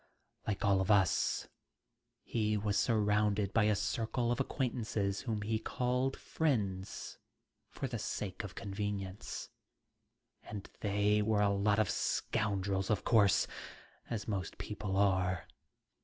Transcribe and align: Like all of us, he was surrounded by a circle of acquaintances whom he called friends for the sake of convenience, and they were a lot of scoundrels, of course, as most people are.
Like 0.47 0.65
all 0.65 0.81
of 0.81 0.89
us, 0.89 1.47
he 2.23 2.57
was 2.57 2.75
surrounded 2.79 3.53
by 3.53 3.65
a 3.65 3.75
circle 3.75 4.31
of 4.31 4.39
acquaintances 4.39 5.19
whom 5.21 5.43
he 5.43 5.59
called 5.59 6.17
friends 6.17 7.19
for 7.69 7.87
the 7.87 7.99
sake 7.99 8.43
of 8.43 8.55
convenience, 8.55 9.51
and 10.41 10.71
they 10.79 11.21
were 11.21 11.41
a 11.41 11.49
lot 11.49 11.77
of 11.77 11.87
scoundrels, 11.91 12.89
of 12.89 13.05
course, 13.05 13.45
as 14.09 14.27
most 14.27 14.57
people 14.57 14.97
are. 14.97 15.47